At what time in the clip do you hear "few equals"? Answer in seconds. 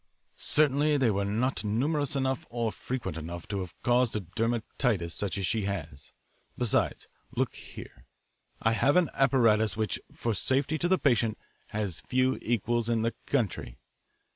12.01-12.89